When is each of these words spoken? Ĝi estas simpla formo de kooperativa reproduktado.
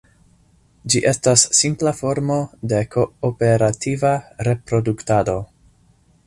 Ĝi 0.93 1.01
estas 1.11 1.43
simpla 1.57 1.93
formo 1.99 2.37
de 2.71 2.79
kooperativa 2.97 4.15
reproduktado. 4.49 5.37